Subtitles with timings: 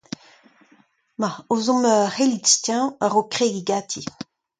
[1.19, 4.01] Ma, aozomp ur c'hellidsteuñv a-raok kregiñ ganti.